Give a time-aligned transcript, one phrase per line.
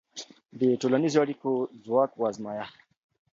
[0.59, 1.51] د ټولنیزو اړیکو
[1.83, 2.65] ځواک وازمویه.